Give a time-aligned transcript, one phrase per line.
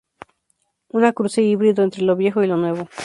[0.89, 2.87] Una cruce híbrido entre lo viejo y lo nuevo.